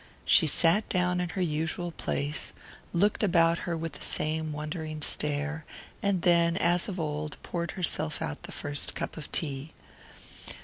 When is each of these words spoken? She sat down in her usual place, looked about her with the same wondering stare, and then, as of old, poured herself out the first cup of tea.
She 0.25 0.47
sat 0.47 0.89
down 0.89 1.21
in 1.21 1.29
her 1.29 1.43
usual 1.43 1.91
place, 1.91 2.53
looked 2.91 3.21
about 3.21 3.59
her 3.69 3.77
with 3.77 3.91
the 3.93 4.03
same 4.03 4.51
wondering 4.51 5.03
stare, 5.03 5.63
and 6.01 6.23
then, 6.23 6.57
as 6.57 6.89
of 6.89 6.99
old, 6.99 7.37
poured 7.43 7.73
herself 7.73 8.19
out 8.19 8.41
the 8.41 8.51
first 8.51 8.95
cup 8.95 9.15
of 9.15 9.31
tea. 9.31 9.73